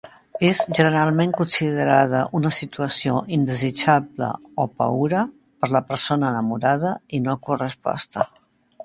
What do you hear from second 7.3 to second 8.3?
corresposta.